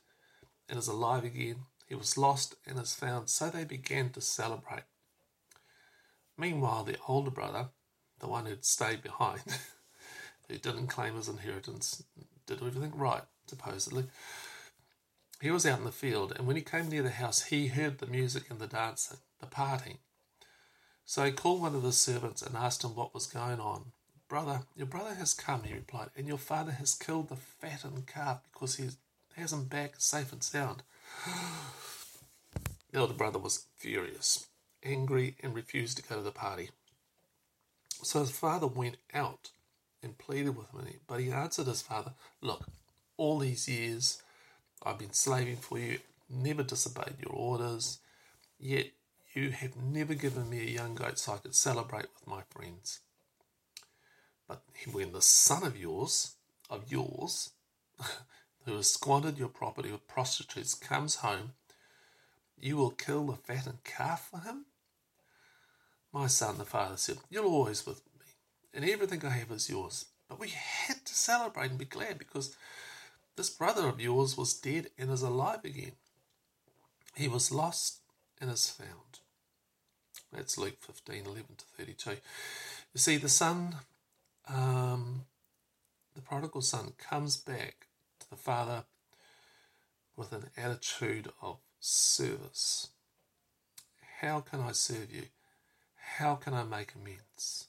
and 0.68 0.78
is 0.78 0.90
alive 0.90 1.24
again. 1.24 1.62
He 1.88 1.96
was 1.96 2.18
lost 2.18 2.56
and 2.68 2.78
is 2.78 2.94
found. 2.94 3.30
So 3.30 3.50
they 3.50 3.64
began 3.64 4.10
to 4.10 4.20
celebrate. 4.20 4.84
Meanwhile, 6.38 6.84
the 6.84 6.98
older 7.08 7.32
brother, 7.32 7.70
the 8.20 8.28
one 8.28 8.48
who'd 8.48 8.66
stayed 8.66 9.02
behind, 9.02 9.40
who 10.50 10.58
didn't 10.58 10.88
claim 10.88 11.16
his 11.16 11.30
inheritance, 11.30 12.04
did 12.48 12.62
everything 12.62 12.92
right, 12.98 13.24
supposedly. 13.48 14.08
He 15.40 15.50
was 15.50 15.66
out 15.66 15.80
in 15.80 15.86
the 15.86 15.92
field, 15.94 16.34
and 16.36 16.46
when 16.46 16.58
he 16.58 16.64
came 16.64 16.90
near 16.90 17.04
the 17.04 17.12
house, 17.12 17.44
he 17.44 17.68
heard 17.68 18.00
the 18.00 18.08
music 18.08 18.50
and 18.50 18.60
the 18.60 18.68
dancing, 18.68 19.20
the 19.40 19.48
partying. 19.48 20.00
So 21.06 21.24
he 21.24 21.32
called 21.32 21.62
one 21.62 21.76
of 21.76 21.82
the 21.82 21.94
servants 21.94 22.42
and 22.42 22.58
asked 22.58 22.84
him 22.84 22.94
what 22.94 23.14
was 23.14 23.26
going 23.26 23.62
on. 23.62 23.94
Brother, 24.32 24.62
your 24.78 24.88
brother 24.88 25.16
has 25.16 25.34
come, 25.34 25.64
he 25.64 25.74
replied, 25.74 26.12
and 26.16 26.26
your 26.26 26.38
father 26.38 26.72
has 26.72 26.94
killed 26.94 27.28
the 27.28 27.36
fattened 27.36 28.08
calf 28.08 28.40
because 28.54 28.78
he 28.78 28.88
has 29.36 29.52
him 29.52 29.66
back 29.66 29.96
safe 29.98 30.32
and 30.32 30.42
sound. 30.42 30.84
the 32.92 32.98
elder 32.98 33.14
brother 33.14 33.40
was 33.40 33.66
furious, 33.76 34.48
angry, 34.86 35.36
and 35.44 35.54
refused 35.54 35.98
to 35.98 36.04
go 36.04 36.16
to 36.16 36.22
the 36.22 36.32
party. 36.32 36.70
So 38.04 38.22
his 38.22 38.32
father 38.32 38.68
went 38.68 38.96
out 39.14 39.50
and 40.02 40.18
pleaded 40.18 40.56
with 40.56 40.72
him, 40.72 41.02
but 41.08 41.20
he 41.20 41.30
answered 41.30 41.68
his 41.68 41.82
father, 41.82 42.14
Look, 42.40 42.70
all 43.18 43.40
these 43.40 43.68
years 43.68 44.24
I've 44.82 44.98
been 44.98 45.12
slaving 45.12 45.58
for 45.58 45.78
you, 45.78 46.00
never 46.30 46.64
disobeyed 46.64 47.16
your 47.20 47.34
orders, 47.34 48.00
yet 48.58 48.92
you 49.34 49.50
have 49.52 49.76
never 49.76 50.14
given 50.14 50.50
me 50.50 50.62
a 50.62 50.72
young 50.72 50.96
goat 50.96 51.20
so 51.20 51.34
I 51.34 51.40
could 51.40 51.54
celebrate 51.54 52.06
with 52.16 52.28
my 52.28 52.44
friends. 52.50 53.02
But 54.52 54.64
when 54.94 55.14
the 55.14 55.22
son 55.22 55.64
of 55.64 55.78
yours, 55.78 56.36
of 56.70 56.92
yours, 56.92 57.52
who 58.66 58.76
has 58.76 58.92
squandered 58.92 59.38
your 59.38 59.48
property 59.48 59.90
with 59.90 60.10
prostitutes, 60.10 60.74
comes 60.74 61.16
home, 61.16 61.54
you 62.60 62.76
will 62.76 62.90
kill 62.90 63.28
the 63.28 63.38
fattened 63.38 63.86
calf 63.86 64.28
for 64.30 64.42
him? 64.42 64.66
My 66.12 66.28
son, 66.28 66.58
the 66.58 66.66
father 66.66 66.98
said, 66.98 67.20
You're 67.30 67.46
always 67.46 67.86
with 67.86 68.02
me, 68.20 68.26
and 68.74 68.84
everything 68.84 69.24
I 69.24 69.30
have 69.30 69.52
is 69.52 69.70
yours. 69.70 70.08
But 70.28 70.42
we 70.42 70.50
had 70.50 71.06
to 71.06 71.16
celebrate 71.16 71.70
and 71.70 71.80
be 71.80 71.86
glad 71.86 72.20
because 72.20 72.58
this 73.38 73.50
brother 73.50 73.88
of 73.88 74.02
yours 74.02 74.36
was 74.36 74.54
dead 74.54 74.90
and 74.98 75.10
is 75.12 75.22
alive 75.22 75.64
again. 75.64 75.94
He 77.16 77.30
was 77.30 77.54
lost 77.54 78.00
and 78.42 78.52
is 78.52 78.70
found. 78.70 79.20
That's 80.34 80.58
Luke 80.58 80.78
15 80.82 81.24
11 81.24 81.46
to 81.58 81.66
32. 81.78 82.10
You 82.12 82.18
see, 82.96 83.16
the 83.16 83.30
son 83.30 83.78
um, 84.48 85.26
the 86.16 86.22
prodigal 86.22 86.62
son 86.62 86.94
comes 86.98 87.38
back 87.38 87.88
to 88.20 88.30
the 88.30 88.36
father 88.36 88.84
with 90.16 90.34
an 90.34 90.50
attitude 90.58 91.30
of 91.42 91.58
service. 91.80 92.90
How 94.20 94.40
can 94.40 94.60
I 94.60 94.72
serve 94.72 95.12
you? 95.14 95.24
How 96.18 96.36
can 96.36 96.54
I 96.54 96.64
make 96.64 96.94
amends? 96.96 97.68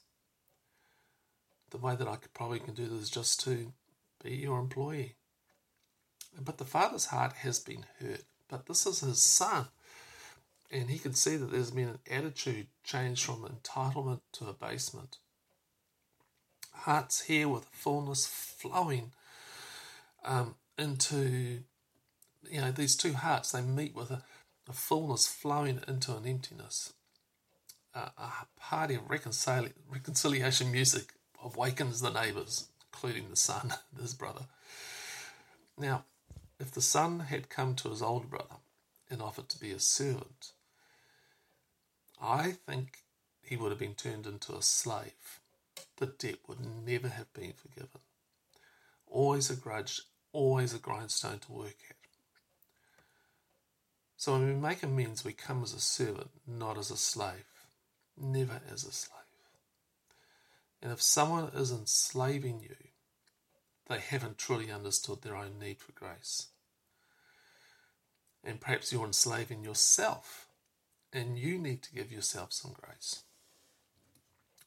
The 1.71 1.77
way 1.77 1.95
that 1.95 2.07
I 2.07 2.17
could 2.17 2.33
probably 2.33 2.59
can 2.59 2.73
do 2.73 2.85
this 2.85 3.03
is 3.03 3.09
just 3.09 3.39
to 3.45 3.73
be 4.23 4.35
your 4.35 4.59
employee. 4.59 5.15
But 6.39 6.57
the 6.57 6.65
father's 6.65 7.05
heart 7.05 7.33
has 7.33 7.59
been 7.59 7.85
hurt. 7.99 8.23
But 8.49 8.67
this 8.67 8.85
is 8.85 8.99
his 8.99 9.21
son. 9.21 9.67
And 10.69 10.89
he 10.89 10.99
can 10.99 11.13
see 11.13 11.37
that 11.37 11.51
there's 11.51 11.71
been 11.71 11.89
an 11.89 11.99
attitude 12.09 12.67
change 12.83 13.23
from 13.23 13.43
entitlement 13.43 14.21
to 14.33 14.47
abasement 14.47 15.17
hearts 16.83 17.21
here 17.21 17.47
with 17.47 17.63
fullness 17.71 18.27
flowing 18.27 19.11
um, 20.25 20.55
into, 20.77 21.59
you 22.49 22.59
know, 22.59 22.71
these 22.71 22.97
two 22.97 23.13
hearts, 23.13 23.51
they 23.51 23.61
meet 23.61 23.95
with 23.95 24.11
a, 24.11 24.21
a 24.69 24.73
fullness 24.73 25.25
flowing 25.25 25.79
into 25.87 26.15
an 26.15 26.25
emptiness. 26.25 26.93
Uh, 27.95 28.09
a 28.17 28.31
party 28.59 28.95
of 28.95 29.07
reconcili- 29.07 29.71
reconciliation 29.89 30.71
music 30.71 31.13
awakens 31.41 32.01
the 32.01 32.09
neighbours, 32.09 32.67
including 32.91 33.29
the 33.29 33.35
son, 33.37 33.73
his 34.01 34.13
brother. 34.13 34.45
Now, 35.77 36.03
if 36.59 36.71
the 36.71 36.81
son 36.81 37.21
had 37.21 37.49
come 37.49 37.75
to 37.75 37.89
his 37.89 38.01
older 38.01 38.27
brother 38.27 38.55
and 39.09 39.21
offered 39.21 39.47
to 39.49 39.59
be 39.59 39.71
a 39.71 39.79
servant, 39.79 40.51
I 42.21 42.51
think 42.51 43.03
he 43.41 43.55
would 43.55 43.71
have 43.71 43.79
been 43.79 43.95
turned 43.95 44.25
into 44.25 44.53
a 44.53 44.61
slave 44.61 45.39
the 45.97 46.07
debt 46.07 46.39
would 46.47 46.59
never 46.85 47.09
have 47.09 47.31
been 47.33 47.53
forgiven. 47.53 48.01
Always 49.07 49.49
a 49.49 49.55
grudge, 49.55 50.01
always 50.31 50.73
a 50.73 50.79
grindstone 50.79 51.39
to 51.39 51.51
work 51.51 51.77
at. 51.89 51.95
So 54.17 54.33
when 54.33 54.47
we 54.47 54.53
make 54.53 54.83
amends, 54.83 55.25
we 55.25 55.33
come 55.33 55.63
as 55.63 55.73
a 55.73 55.79
servant, 55.81 56.29
not 56.47 56.77
as 56.77 56.89
a 56.91 56.97
slave. 56.97 57.45
Never 58.17 58.61
as 58.71 58.85
a 58.85 58.91
slave. 58.91 59.19
And 60.81 60.91
if 60.91 61.01
someone 61.01 61.49
is 61.55 61.71
enslaving 61.71 62.61
you, 62.61 62.75
they 63.89 63.99
haven't 63.99 64.37
truly 64.37 64.71
understood 64.71 65.21
their 65.21 65.35
own 65.35 65.59
need 65.59 65.79
for 65.79 65.91
grace. 65.91 66.47
And 68.43 68.61
perhaps 68.61 68.91
you're 68.91 69.05
enslaving 69.05 69.63
yourself, 69.63 70.47
and 71.11 71.37
you 71.37 71.57
need 71.57 71.83
to 71.83 71.93
give 71.93 72.11
yourself 72.11 72.53
some 72.53 72.73
grace. 72.73 73.23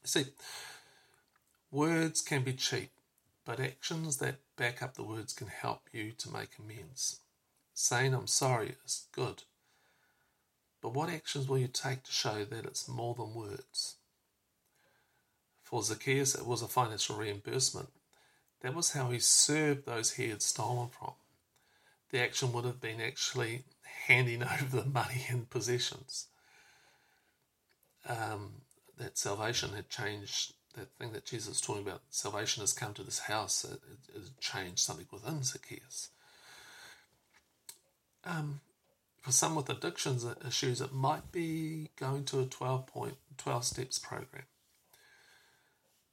See, 0.03 0.25
Words 1.71 2.21
can 2.21 2.43
be 2.43 2.53
cheap, 2.53 2.91
but 3.43 3.59
actions 3.59 4.17
that 4.17 4.37
back 4.55 4.81
up 4.81 4.95
the 4.95 5.03
words 5.03 5.33
can 5.33 5.47
help 5.47 5.81
you 5.91 6.11
to 6.13 6.31
make 6.31 6.57
amends. 6.57 7.19
Saying 7.73 8.13
I'm 8.13 8.27
sorry 8.27 8.75
is 8.85 9.07
good, 9.11 9.43
but 10.81 10.93
what 10.93 11.09
actions 11.09 11.47
will 11.47 11.57
you 11.57 11.67
take 11.67 12.03
to 12.03 12.11
show 12.11 12.45
that 12.45 12.65
it's 12.65 12.87
more 12.87 13.13
than 13.15 13.33
words? 13.33 13.95
For 15.63 15.83
Zacchaeus, 15.83 16.33
it 16.35 16.45
was 16.45 16.61
a 16.61 16.67
financial 16.67 17.17
reimbursement. 17.17 17.89
That 18.61 18.73
was 18.73 18.91
how 18.91 19.09
he 19.09 19.19
served 19.19 19.85
those 19.85 20.13
he 20.13 20.29
had 20.29 20.41
stolen 20.41 20.87
from. 20.87 21.13
The 22.11 22.21
action 22.21 22.53
would 22.53 22.63
have 22.63 22.79
been 22.79 23.01
actually 23.01 23.65
handing 24.07 24.43
over 24.61 24.77
the 24.81 24.85
money 24.85 25.25
and 25.29 25.49
possessions. 25.49 26.27
Um, 28.07 28.61
that 28.97 29.17
salvation 29.17 29.73
had 29.73 29.89
changed 29.89 30.53
that 30.77 30.91
thing 30.97 31.11
that 31.13 31.25
Jesus 31.25 31.55
is 31.55 31.61
talking 31.61 31.85
about, 31.85 32.01
salvation 32.09 32.61
has 32.61 32.73
come 32.73 32.93
to 32.93 33.03
this 33.03 33.19
house, 33.19 33.63
it, 33.63 33.79
it, 33.91 34.15
it 34.15 34.39
changed 34.39 34.79
something 34.79 35.07
within 35.11 35.43
Zacchaeus. 35.43 36.09
Um, 38.23 38.61
for 39.21 39.31
some 39.31 39.55
with 39.55 39.69
addictions 39.69 40.25
issues, 40.45 40.79
it 40.79 40.93
might 40.93 41.31
be 41.31 41.89
going 41.99 42.23
to 42.25 42.39
a 42.39 42.45
12 42.45 42.87
point, 42.87 43.15
12 43.37 43.65
steps 43.65 43.99
program. 43.99 44.45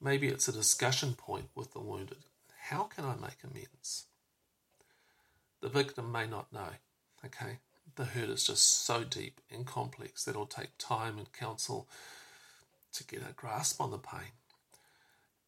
Maybe 0.01 0.29
it's 0.29 0.49
a 0.49 0.53
discussion 0.53 1.15
point 1.15 1.47
with 1.55 1.73
the 1.73 1.81
wounded. 1.81 2.25
How 2.69 2.85
can 2.85 3.05
I 3.05 3.15
make 3.15 3.39
amends? 3.45 4.05
The 5.61 5.69
victim 5.69 6.11
may 6.13 6.27
not 6.27 6.53
know, 6.53 6.71
okay? 7.25 7.59
The 7.97 8.05
hurt 8.05 8.29
is 8.29 8.47
just 8.47 8.85
so 8.85 9.05
deep 9.05 9.41
and 9.51 9.65
complex 9.65 10.25
that 10.25 10.33
it'll 10.33 10.47
take 10.47 10.77
time 10.79 11.17
and 11.17 11.33
counsel 11.33 11.89
to 12.95 13.05
get 13.05 13.21
a 13.21 13.33
grasp 13.33 13.81
on 13.81 13.91
the 13.91 13.99
pain 13.99 14.33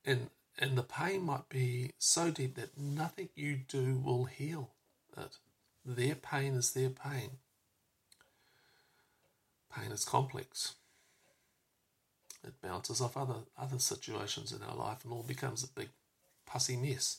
and 0.07 0.31
and 0.59 0.79
the 0.79 0.83
pain 0.83 1.23
might 1.23 1.51
be 1.51 1.91
so 1.99 2.31
deep 2.31 2.55
that 2.55 2.79
nothing 2.79 3.29
you 3.35 3.59
do 3.69 4.01
will 4.03 4.25
heal 4.25 4.71
it. 5.17 5.37
Their 5.85 6.15
pain 6.15 6.55
is 6.55 6.73
their 6.73 6.89
pain. 6.89 7.33
Pain 9.75 9.93
is 9.93 10.05
complex. 10.05 10.77
It 12.43 12.55
bounces 12.63 13.03
off 13.03 13.17
other 13.17 13.41
other 13.59 13.79
situations 13.79 14.53
in 14.53 14.63
our 14.63 14.77
life 14.77 15.05
and 15.05 15.13
all 15.13 15.25
becomes 15.25 15.63
a 15.63 15.69
big 15.69 15.91
pussy 16.47 16.77
mess. 16.77 17.19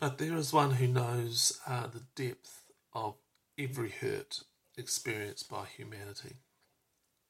But 0.00 0.18
there 0.18 0.36
is 0.36 0.52
one 0.52 0.72
who 0.72 0.86
knows 0.86 1.60
uh, 1.66 1.86
the 1.88 2.02
depth 2.14 2.62
of 2.92 3.16
every 3.58 3.90
hurt 3.90 4.42
experienced 4.76 5.50
by 5.50 5.66
humanity 5.66 6.36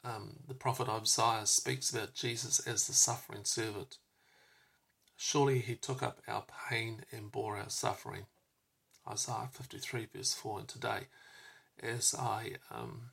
um, 0.08 0.36
the 0.46 0.54
prophet 0.54 0.88
Isaiah 0.88 1.44
speaks 1.44 1.90
about 1.90 2.14
Jesus 2.14 2.66
as 2.66 2.86
the 2.86 2.92
suffering 2.92 3.44
servant. 3.44 3.98
Surely 5.16 5.58
he 5.58 5.74
took 5.74 6.02
up 6.02 6.20
our 6.26 6.44
pain 6.70 7.02
and 7.12 7.30
bore 7.30 7.56
our 7.56 7.68
suffering. 7.68 8.24
Isaiah 9.10 9.48
53, 9.52 10.08
verse 10.14 10.32
4. 10.34 10.60
And 10.60 10.68
today, 10.68 11.00
as 11.82 12.14
I 12.18 12.52
um, 12.70 13.10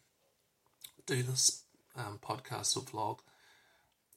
do 1.06 1.24
this 1.24 1.64
um, 1.98 2.20
podcast 2.24 2.78
or 2.78 2.84
vlog, 2.84 3.20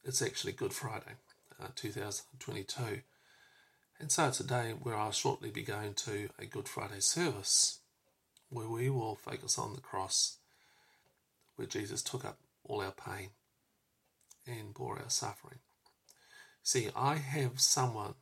it's 0.04 0.22
actually 0.22 0.52
Good 0.52 0.72
Friday, 0.72 1.16
uh, 1.60 1.68
2022. 1.74 3.00
And 4.00 4.12
so 4.12 4.28
it's 4.28 4.40
a 4.40 4.46
day 4.46 4.74
where 4.80 4.94
I'll 4.94 5.10
shortly 5.10 5.50
be 5.50 5.62
going 5.62 5.94
to 5.94 6.28
a 6.38 6.46
Good 6.46 6.68
Friday 6.68 7.00
service 7.00 7.80
where 8.50 8.68
we 8.68 8.88
will 8.88 9.16
focus 9.16 9.58
on 9.58 9.74
the 9.74 9.80
cross, 9.80 10.36
where 11.56 11.66
Jesus 11.66 12.02
took 12.02 12.24
up 12.24 12.38
all 12.68 12.82
our 12.82 12.92
pain 12.92 13.30
and 14.46 14.74
bore 14.74 14.98
our 14.98 15.10
suffering. 15.10 15.58
See, 16.62 16.88
I 16.94 17.16
have 17.16 17.60
someone 17.60 18.14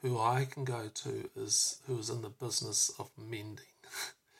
who 0.00 0.18
I 0.18 0.46
can 0.50 0.64
go 0.64 0.88
to 0.88 1.30
is 1.36 1.80
who 1.86 1.98
is 1.98 2.10
in 2.10 2.22
the 2.22 2.30
business 2.30 2.90
of 2.98 3.10
mending. 3.16 3.64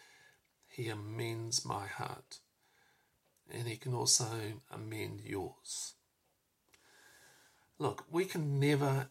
he 0.69 0.89
amends 0.89 1.65
my 1.65 1.87
heart, 1.87 2.39
and 3.51 3.69
he 3.69 3.77
can 3.77 3.95
also 3.95 4.27
amend 4.71 5.21
yours. 5.25 5.95
Look, 7.79 8.05
we 8.11 8.25
can 8.25 8.59
never 8.59 9.09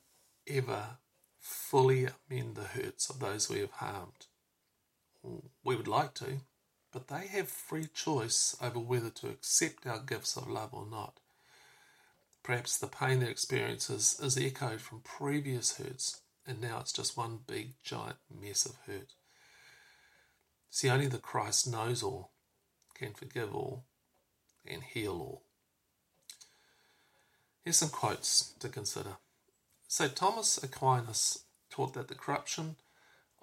ever 0.48 0.98
fully 1.39 2.07
amend 2.07 2.55
the 2.55 2.63
hurts 2.63 3.10
of 3.10 3.19
those 3.19 3.50
we 3.50 3.60
have 3.60 3.72
harmed. 3.72 4.27
We 5.63 5.75
would 5.75 5.88
like 5.88 6.13
to, 6.15 6.39
but 6.98 7.10
they 7.10 7.27
have 7.27 7.48
free 7.48 7.86
choice 7.94 8.58
over 8.60 8.80
whether 8.80 9.12
to 9.12 9.27
accept 9.27 9.86
our 9.86 10.00
gifts 10.00 10.36
of 10.36 10.48
love 10.48 10.74
or 10.74 10.88
not. 10.89 11.20
Perhaps 12.42 12.80
the 12.80 12.88
pain 12.88 13.20
they 13.20 13.30
experience 13.30 13.88
is, 13.88 14.20
is 14.20 14.36
echoed 14.36 14.82
from 14.82 15.01
previous 15.01 15.77
hurts, 15.77 16.22
and 16.48 16.60
now 16.60 16.80
it's 16.80 16.92
just 16.92 17.16
one 17.16 17.42
big 17.46 17.74
giant 17.84 18.16
mess 18.42 18.66
of 18.66 18.77
hurt. 18.88 19.13
See, 20.72 20.89
only 20.89 21.06
the 21.06 21.20
Christ 21.20 21.72
knows 21.72 22.01
all, 22.01 22.32
can 22.96 23.13
forgive 23.13 23.54
all, 23.54 23.84
and 24.66 24.82
heal 24.82 25.12
all. 25.12 25.44
Here's 27.63 27.77
some 27.77 27.89
quotes 27.89 28.56
to 28.60 28.70
consider. 28.70 29.18
So, 29.88 30.08
Thomas 30.08 30.58
Aquinas 30.63 31.44
taught 31.70 31.94
that 31.94 32.08
the 32.08 32.16
corruption 32.16 32.77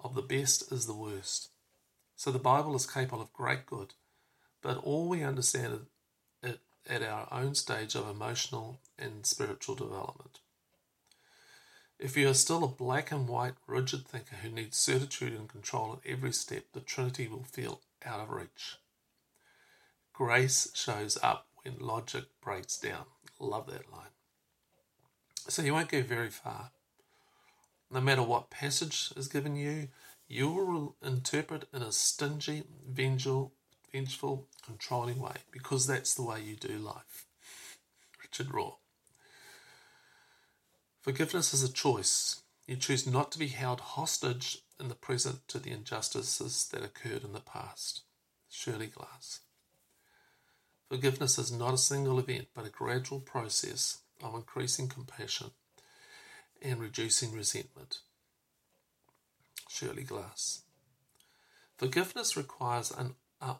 of 0.01 0.13
the 0.13 0.21
best 0.21 0.73
is 0.73 0.87
the 0.87 0.93
worst. 0.93 1.51
So 2.15 2.31
the 2.31 2.39
Bible 2.39 2.75
is 2.75 2.85
capable 2.85 3.21
of 3.21 3.33
great 3.33 3.65
good, 3.65 3.93
but 4.61 4.77
all 4.77 5.09
we 5.09 5.23
understand 5.23 5.87
it 6.41 6.59
at 6.89 7.03
our 7.03 7.27
own 7.31 7.55
stage 7.55 7.95
of 7.95 8.09
emotional 8.09 8.79
and 8.97 9.25
spiritual 9.25 9.75
development. 9.75 10.39
If 11.97 12.17
you 12.17 12.29
are 12.29 12.33
still 12.33 12.63
a 12.63 12.67
black 12.67 13.11
and 13.11 13.27
white, 13.27 13.53
rigid 13.67 14.07
thinker 14.07 14.35
who 14.37 14.49
needs 14.49 14.77
certitude 14.77 15.33
and 15.33 15.47
control 15.47 15.93
at 15.93 16.11
every 16.11 16.33
step, 16.33 16.65
the 16.73 16.81
Trinity 16.81 17.27
will 17.27 17.43
feel 17.43 17.79
out 18.05 18.19
of 18.19 18.29
reach. 18.29 18.77
Grace 20.13 20.69
shows 20.73 21.17
up 21.23 21.47
when 21.63 21.77
logic 21.79 22.25
breaks 22.41 22.77
down. 22.77 23.05
Love 23.39 23.67
that 23.67 23.91
line. 23.91 24.13
So 25.47 25.61
you 25.61 25.73
won't 25.73 25.89
go 25.89 26.01
very 26.01 26.29
far. 26.29 26.71
No 27.91 28.01
matter 28.01 28.23
what 28.23 28.49
passage 28.49 29.11
is 29.15 29.27
given 29.27 29.55
you, 29.55 29.89
you 30.27 30.49
will 30.49 30.95
interpret 31.03 31.65
in 31.73 31.81
a 31.81 31.91
stingy, 31.91 32.63
vengeful, 32.87 33.53
vengeful, 33.91 34.47
controlling 34.65 35.19
way 35.19 35.35
because 35.51 35.87
that's 35.87 36.15
the 36.15 36.23
way 36.23 36.41
you 36.41 36.55
do 36.55 36.77
life. 36.77 37.25
Richard 38.21 38.47
Rohr. 38.47 38.75
Forgiveness 41.01 41.53
is 41.53 41.63
a 41.63 41.71
choice. 41.71 42.41
You 42.67 42.75
choose 42.77 43.05
not 43.05 43.31
to 43.31 43.39
be 43.39 43.47
held 43.47 43.79
hostage 43.79 44.63
in 44.79 44.87
the 44.87 44.95
present 44.95 45.47
to 45.49 45.59
the 45.59 45.71
injustices 45.71 46.67
that 46.71 46.83
occurred 46.83 47.23
in 47.23 47.33
the 47.33 47.39
past. 47.39 48.01
Shirley 48.49 48.87
Glass. 48.87 49.41
Forgiveness 50.89 51.37
is 51.37 51.51
not 51.51 51.73
a 51.73 51.77
single 51.77 52.19
event, 52.19 52.47
but 52.55 52.65
a 52.65 52.69
gradual 52.69 53.19
process 53.19 53.99
of 54.23 54.33
increasing 54.33 54.87
compassion 54.87 55.51
and 56.61 56.79
reducing 56.79 57.31
resentment. 57.31 57.99
Shirley 59.67 60.03
Glass. 60.03 60.61
Forgiveness 61.77 62.37
requires 62.37 62.91
an, 62.91 63.15
a, 63.41 63.55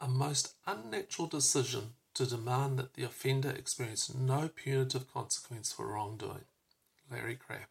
a 0.00 0.08
most 0.08 0.54
unnatural 0.66 1.28
decision 1.28 1.94
to 2.14 2.26
demand 2.26 2.78
that 2.78 2.94
the 2.94 3.04
offender 3.04 3.50
experience 3.50 4.12
no 4.14 4.48
punitive 4.48 5.12
consequence 5.12 5.72
for 5.72 5.86
wrongdoing. 5.86 6.44
Larry 7.10 7.36
Crabb. 7.36 7.68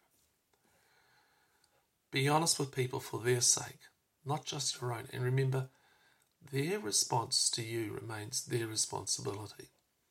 Be 2.10 2.28
honest 2.28 2.58
with 2.58 2.74
people 2.74 3.00
for 3.00 3.20
their 3.20 3.40
sake, 3.40 3.80
not 4.24 4.44
just 4.44 4.80
your 4.80 4.92
own, 4.92 5.08
and 5.12 5.22
remember, 5.22 5.68
their 6.52 6.78
response 6.78 7.50
to 7.50 7.62
you 7.62 7.92
remains 7.92 8.44
their 8.44 8.66
responsibility. 8.66 9.70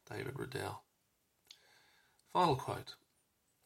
David 0.10 0.38
Riddell. 0.38 0.84
Final 2.34 2.56
quote 2.58 2.96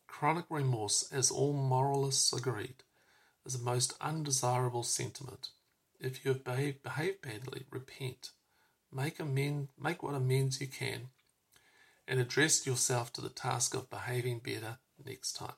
Chronic 0.08 0.46
remorse, 0.50 1.10
as 1.12 1.32
all 1.32 1.54
moralists 1.54 2.32
agreed, 2.32 2.84
is 3.50 3.56
a 3.56 3.64
most 3.64 3.96
undesirable 4.00 4.84
sentiment. 4.84 5.50
If 6.00 6.24
you 6.24 6.34
have 6.34 6.44
behaved, 6.44 6.84
behaved 6.84 7.24
badly, 7.24 7.64
repent. 7.72 8.30
Make 8.94 9.20
amend, 9.20 9.70
make 9.82 10.04
what 10.04 10.14
amends 10.14 10.62
you 10.62 10.68
can, 10.68 11.10
and 12.08 12.20
address 12.20 12.68
yourself 12.68 13.12
to 13.14 13.22
the 13.22 13.30
task 13.30 13.74
of 13.74 13.90
behaving 13.90 14.42
better 14.46 14.78
next 15.04 15.34
time. 15.34 15.56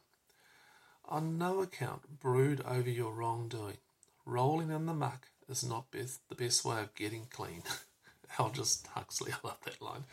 On 1.03 1.37
no 1.37 1.61
account 1.61 2.21
brood 2.21 2.63
over 2.65 2.89
your 2.89 3.13
wrongdoing. 3.13 3.79
Rolling 4.25 4.71
in 4.71 4.85
the 4.85 4.93
muck 4.93 5.27
is 5.49 5.61
not 5.61 5.91
best, 5.91 6.21
the 6.29 6.35
best 6.35 6.63
way 6.63 6.79
of 6.79 6.95
getting 6.95 7.27
clean. 7.29 7.63
Aldous 8.39 8.83
Huxley, 8.93 9.33
I 9.33 9.45
love 9.45 9.57
that 9.65 9.81
line. 9.81 10.05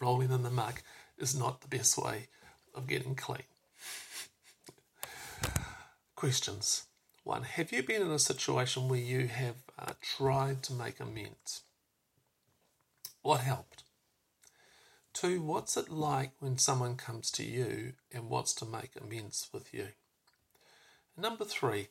Rolling 0.00 0.32
in 0.32 0.42
the 0.42 0.50
muck 0.50 0.82
is 1.16 1.38
not 1.38 1.60
the 1.60 1.68
best 1.68 1.96
way 1.96 2.26
of 2.74 2.88
getting 2.88 3.14
clean. 3.14 3.46
Questions. 6.16 6.86
1. 7.24 7.42
Have 7.42 7.72
you 7.72 7.82
been 7.82 8.02
in 8.02 8.10
a 8.10 8.18
situation 8.18 8.88
where 8.88 9.00
you 9.00 9.28
have 9.28 9.56
uh, 9.78 9.92
tried 10.02 10.62
to 10.64 10.74
make 10.74 11.00
amends? 11.00 11.62
What 13.22 13.40
helped? 13.40 13.82
2. 15.14 15.40
What's 15.40 15.78
it 15.78 15.90
like 15.90 16.32
when 16.40 16.58
someone 16.58 16.96
comes 16.96 17.30
to 17.32 17.42
you 17.42 17.94
and 18.12 18.28
wants 18.28 18.52
to 18.56 18.66
make 18.66 18.90
amends 19.00 19.48
with 19.54 19.72
you? 19.72 19.88
Number 21.16 21.46
3. 21.46 21.88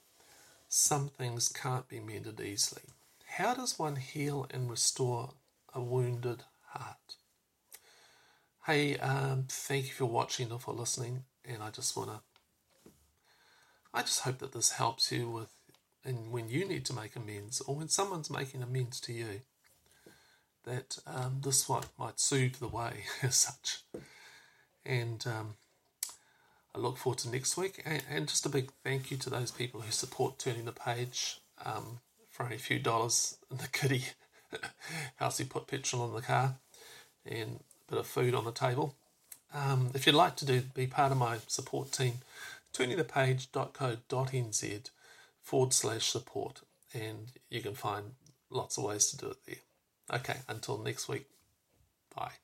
Some 0.69 1.09
things 1.09 1.49
can't 1.49 1.87
be 1.87 1.99
mended 1.99 2.39
easily. 2.39 2.83
How 3.25 3.55
does 3.55 3.79
one 3.79 3.95
heal 3.95 4.45
and 4.51 4.69
restore 4.69 5.31
a 5.73 5.81
wounded 5.81 6.43
heart? 6.67 7.15
Hey, 8.67 8.97
um, 8.97 9.45
thank 9.49 9.87
you 9.87 9.93
for 9.93 10.05
watching 10.05 10.51
or 10.51 10.59
for 10.59 10.73
listening, 10.75 11.23
and 11.43 11.63
I 11.63 11.71
just 11.71 11.97
want 11.97 12.11
to 12.11 12.21
I 13.93 14.01
just 14.01 14.21
hope 14.21 14.39
that 14.39 14.53
this 14.53 14.71
helps 14.71 15.11
you 15.11 15.29
with 15.29 15.49
and 16.05 16.31
when 16.31 16.49
you 16.49 16.67
need 16.67 16.85
to 16.85 16.93
make 16.93 17.15
amends 17.15 17.61
or 17.61 17.75
when 17.75 17.87
someone's 17.87 18.29
making 18.29 18.61
amends 18.61 18.99
to 19.01 19.13
you 19.13 19.41
that 20.65 20.97
um, 21.05 21.41
this 21.43 21.67
one 21.67 21.83
might 21.97 22.19
soothe 22.19 22.55
the 22.55 22.67
way 22.67 23.05
as 23.21 23.35
such. 23.35 23.79
And 24.85 25.25
um, 25.27 25.55
I 26.75 26.79
look 26.79 26.97
forward 26.97 27.19
to 27.19 27.29
next 27.29 27.57
week. 27.57 27.81
And, 27.85 28.03
and, 28.09 28.27
just 28.27 28.45
a 28.45 28.49
big 28.49 28.71
thank 28.83 29.11
you 29.11 29.17
to 29.17 29.29
those 29.29 29.51
people 29.51 29.81
who 29.81 29.91
support 29.91 30.39
turning 30.39 30.65
the 30.65 30.71
page 30.71 31.39
um, 31.65 31.99
for 32.29 32.43
only 32.43 32.55
a 32.55 32.59
few 32.59 32.79
dollars 32.79 33.37
in 33.51 33.57
the 33.57 33.67
kitty 33.67 34.05
house 35.17 35.39
you 35.39 35.45
put 35.45 35.67
petrol 35.67 36.07
in 36.07 36.15
the 36.15 36.21
car 36.21 36.55
and 37.25 37.59
a 37.87 37.91
bit 37.91 37.99
of 37.99 38.07
food 38.07 38.33
on 38.33 38.45
the 38.45 38.51
table. 38.51 38.95
Um, 39.53 39.91
if 39.93 40.07
you'd 40.07 40.15
like 40.15 40.35
to 40.37 40.45
do 40.45 40.61
be 40.73 40.87
part 40.87 41.11
of 41.11 41.17
my 41.17 41.37
support 41.47 41.91
team 41.91 42.13
turningthepage.co.nz 42.73 44.89
forward 45.41 45.73
slash 45.73 46.09
support, 46.09 46.61
and 46.93 47.31
you 47.49 47.61
can 47.61 47.75
find 47.75 48.13
lots 48.49 48.77
of 48.77 48.85
ways 48.85 49.11
to 49.11 49.17
do 49.17 49.31
it 49.31 49.37
there. 49.45 49.57
Okay, 50.19 50.37
until 50.47 50.77
next 50.77 51.07
week, 51.07 51.27
bye. 52.15 52.42